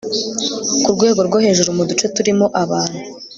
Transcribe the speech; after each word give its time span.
ku 0.83 0.89
rwego 0.95 1.19
rwo 1.27 1.37
hejuru 1.45 1.69
mu 1.77 1.83
duce 1.89 2.05
turimo 2.15 2.45
abantu 2.63 2.97